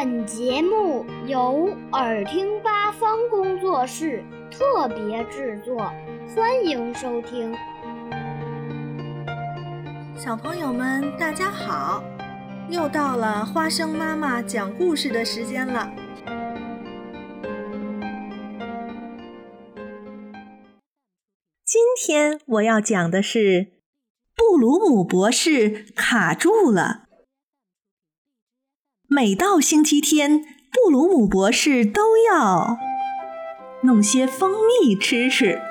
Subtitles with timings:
[0.00, 5.76] 本节目由耳听八方工作室特别制作，
[6.36, 7.52] 欢迎收听。
[10.16, 12.00] 小朋友们，大家好！
[12.70, 15.90] 又到了花生妈妈讲故事的时间了。
[21.64, 23.72] 今天我要讲的是
[24.36, 27.07] 布鲁姆博士卡住了。
[29.10, 32.76] 每到星期天，布鲁姆博士都要
[33.82, 34.50] 弄些蜂
[34.82, 35.62] 蜜吃吃。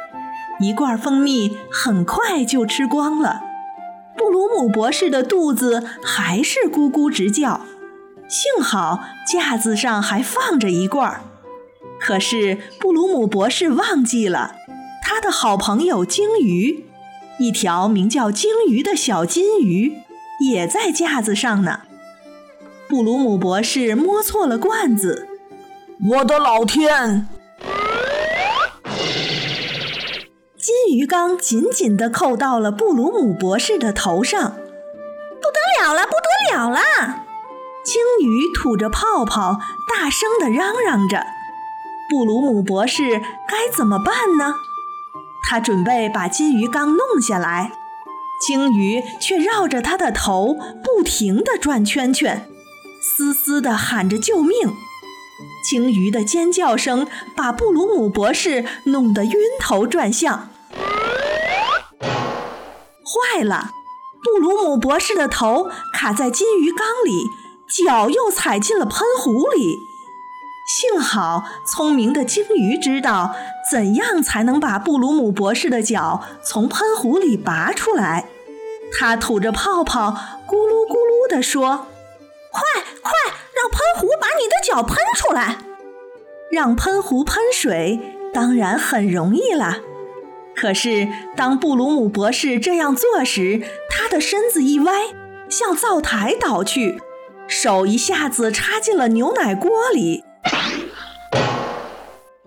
[0.59, 3.43] 一罐蜂蜜很快就吃光了，
[4.17, 7.61] 布鲁姆博士的肚子还是咕咕直叫。
[8.27, 11.21] 幸好架子上还放着一罐儿，
[11.99, 14.55] 可是布鲁姆博士忘记了。
[15.03, 16.85] 他的好朋友鲸鱼，
[17.37, 19.93] 一条名叫鲸鱼的小金鱼，
[20.43, 21.81] 也在架子上呢。
[22.89, 25.27] 布鲁姆博士摸错了罐子，
[26.09, 27.27] 我的老天！
[30.57, 36.79] 金鱼缸紧紧地扣到了布鲁姆博士的头上，不得了了，不得了了！
[37.83, 41.25] 鲸鱼吐着泡泡，大声地嚷嚷着
[42.09, 44.55] ：“布鲁姆博士该怎么办呢？”
[45.49, 47.73] 他准备把金鱼缸弄下来，
[48.45, 52.49] 鲸鱼却绕着他的头不停地转圈圈，
[53.17, 54.75] 嘶嘶地喊着救命。
[55.67, 60.51] 鲸鱼的尖叫声把布鲁姆博士弄得晕头转向。
[61.99, 63.71] 坏了，
[64.23, 67.23] 布鲁姆博士的头卡在金鱼缸里，
[67.67, 69.79] 脚又踩进了喷壶里。
[70.79, 73.35] 幸好，聪明的鲸鱼知道
[73.71, 78.27] 怎样才能把布鲁姆博士的脚从喷壶里拔出来。
[78.99, 80.15] 它吐着泡泡，
[80.47, 81.87] 咕噜咕噜地说
[82.57, 82.63] ：“快
[83.03, 83.11] 快，
[83.53, 85.59] 让喷壶把你的脚喷出来！
[86.51, 87.99] 让喷壶喷水，
[88.33, 89.77] 当然很容易啦。
[90.55, 94.91] 可是，当布鲁姆博士这样做时，他的身子一歪，
[95.47, 96.99] 向灶台倒去，
[97.47, 100.23] 手一下子插进了牛奶锅里。”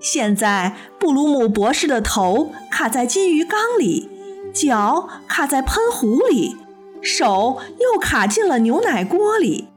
[0.01, 4.11] 现在，布鲁姆博士的头卡在金鱼缸里，
[4.53, 6.57] 脚卡在喷壶里，
[7.01, 9.69] 手又卡进了牛奶锅里。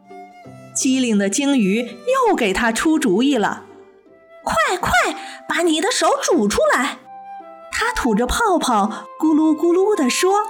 [0.73, 1.97] 机灵的鲸鱼
[2.27, 3.65] 又给他出主意了
[4.43, 4.91] ：“快快，
[5.47, 6.97] 把你的手煮出来！”
[7.71, 10.43] 他吐着泡泡，咕噜咕噜地说：“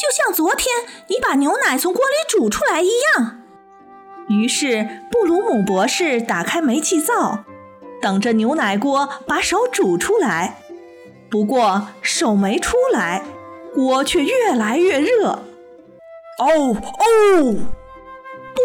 [0.00, 3.40] 就像昨天你把牛奶从锅里煮出来一样。”
[4.28, 7.44] 于是，布鲁姆博士打开煤气灶。
[8.00, 10.56] 等着牛奶锅把手煮出来，
[11.30, 13.22] 不过手没出来，
[13.74, 15.44] 锅却越来越热。
[16.38, 17.56] 哦哦！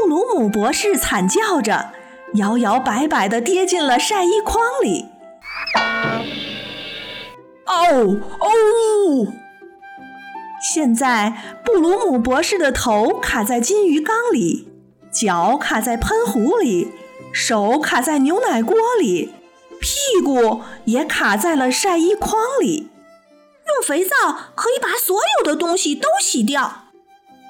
[0.08, 1.92] 布鲁姆博士惨叫着，
[2.36, 5.10] 摇摇摆摆地跌进了晒衣筐里。
[7.66, 9.34] 哦哦！
[10.62, 14.70] 现在布鲁姆博士的头卡在金鱼缸里，
[15.12, 16.94] 脚卡在喷壶里。
[17.34, 19.34] 手卡在牛奶锅里，
[19.82, 22.90] 屁股也卡在了晒衣筐里。
[23.68, 24.16] 用肥皂
[24.56, 26.87] 可以把所有的东西都洗掉。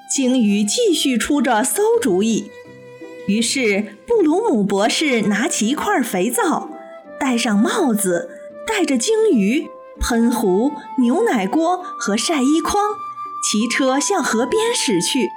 [0.08, 2.50] 鲸鱼继续出着馊主意。
[3.26, 6.70] 于是布鲁姆博士拿起一块肥皂，
[7.20, 8.30] 戴上帽子，
[8.66, 9.68] 带着鲸鱼、
[10.00, 12.74] 喷壶、牛奶锅和晒衣筐，
[13.44, 15.28] 骑车向河边驶去。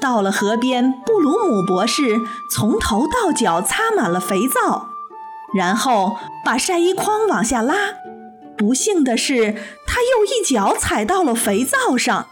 [0.00, 4.88] 到了河边，布鲁姆博士从头到脚擦满了肥皂，
[5.54, 7.76] 然后把晒衣筐往下拉。
[8.58, 9.54] 不幸的是，
[9.86, 12.26] 他又一脚踩到了肥皂上。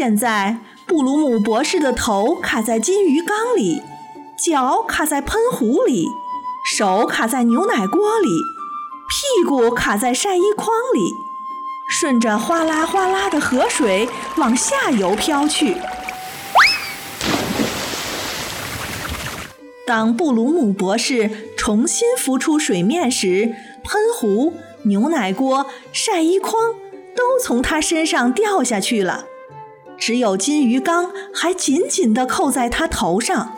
[0.00, 0.56] 现在，
[0.86, 3.82] 布鲁姆博士的头卡在金鱼缸里，
[4.34, 6.06] 脚卡在喷壶里，
[6.64, 8.28] 手卡在牛奶锅里，
[9.10, 11.14] 屁股卡在晒衣筐里。
[11.86, 14.08] 顺着哗啦哗啦的河水
[14.38, 15.76] 往下游飘去。
[19.86, 23.54] 当布鲁姆博士重新浮出水面时，
[23.84, 24.54] 喷壶、
[24.84, 26.72] 牛奶锅、晒衣筐
[27.14, 29.26] 都从他身上掉下去了，
[30.00, 33.54] 只有金鱼缸还紧紧地扣在他头上。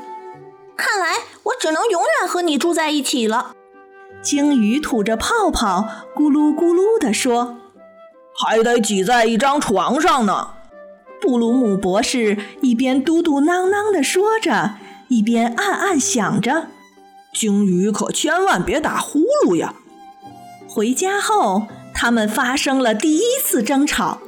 [0.77, 3.55] 看来我只能永远和你住在一起了。
[4.21, 7.57] 鲸鱼吐着泡泡，咕噜咕噜地说。
[8.35, 10.55] 还得挤在一张床上呢。
[11.21, 14.75] 布鲁姆博士一边嘟嘟囔囔地说着，
[15.09, 16.67] 一边暗暗想着
[17.33, 19.75] ：“鲸鱼可千万别打呼噜呀！”
[20.67, 24.19] 回家后，他们发生了第一次争吵。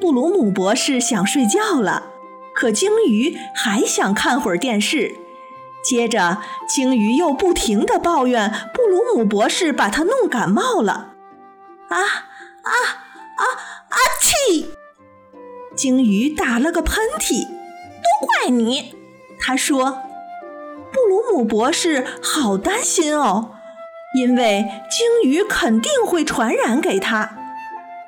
[0.00, 2.12] 布鲁姆博士想睡觉了，
[2.54, 5.16] 可鲸鱼还想看会儿电视。
[5.82, 11.14] 接着，鲸鱼又不停地抱怨布鲁姆博士把它弄感冒了。
[11.88, 12.72] 啊啊
[13.36, 13.42] 啊
[13.88, 13.96] 啊！
[14.20, 14.70] 气！
[15.74, 17.44] 鲸鱼打了个喷嚏。
[17.44, 18.94] 都怪你！
[19.40, 20.02] 他说。
[20.90, 23.52] 布鲁姆博士好担心哦，
[24.16, 27.36] 因为鲸鱼肯定会传染给他。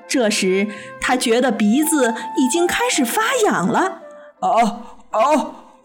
[0.09, 0.69] 这时，
[1.11, 4.01] 他觉得鼻子已经开始发痒了。
[4.39, 4.49] 啊
[5.11, 5.21] 啊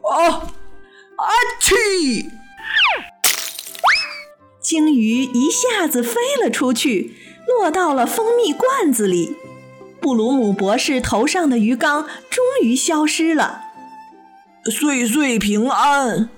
[0.04, 0.30] 啊！
[0.30, 1.26] 啊
[1.60, 2.30] 气！
[4.62, 7.16] 鲸鱼一下子飞了出去，
[7.48, 9.36] 落到了蜂蜜罐子里。
[10.00, 13.62] 布鲁姆博士头上的鱼缸终于消失了。
[14.66, 16.30] 岁岁平安！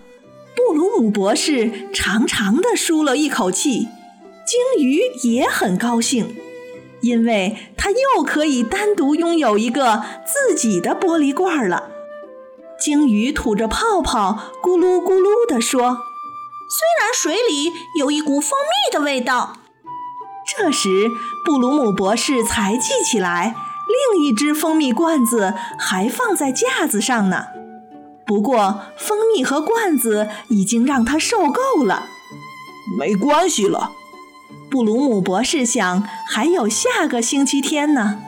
[0.56, 3.90] 布鲁姆博士长长的舒了一口气，
[4.46, 6.38] 鲸鱼也很高兴，
[7.08, 11.90] 因为它又可以单独拥有一个自己的玻璃罐了。
[12.80, 15.98] 鲸鱼吐着泡泡，咕噜咕噜地说
[16.70, 19.54] ：“虽然水里有一股蜂蜜的味道。”
[20.56, 21.10] 这时，
[21.44, 23.56] 布鲁姆博士才记起来，
[24.14, 27.46] 另一只蜂蜜罐子还放在架子上呢。
[28.26, 32.06] 不过，蜂蜜和罐子已经让他受够了。
[32.98, 33.92] 没关系了，
[34.70, 38.20] 布鲁姆博士想，还有下个星期天呢。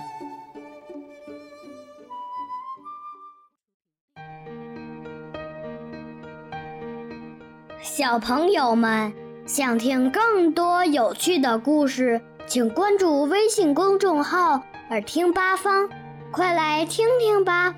[7.81, 9.13] 小朋友们
[9.45, 15.89] 想听更多有趣的故事，请关注微信公众号“耳听八方”，
[16.31, 17.75] 快来听听吧。